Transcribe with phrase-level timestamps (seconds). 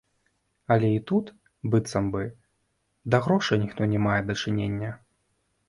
[0.75, 1.25] Але і тут,
[1.75, 2.23] быццам бы,
[3.13, 4.91] да грошай ніхто не мае дачынення.